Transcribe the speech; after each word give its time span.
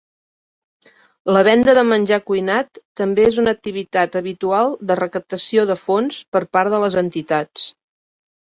La 1.35 1.43
venda 1.47 1.75
de 1.79 1.83
menjar 1.89 2.17
cuinat 2.29 2.81
també 3.01 3.27
és 3.31 3.37
una 3.43 3.53
activitat 3.57 4.19
habitual 4.23 4.73
de 4.93 4.97
recaptació 5.03 5.67
de 5.73 5.77
fons 5.83 6.19
per 6.37 6.43
part 6.59 6.79
les 6.87 6.99
entitats. 7.07 7.69